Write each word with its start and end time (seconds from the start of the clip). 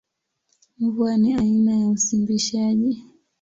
Mvua 0.79 1.17
ni 1.17 1.33
aina 1.33 1.75
ya 1.79 1.87
usimbishaji. 1.89 3.03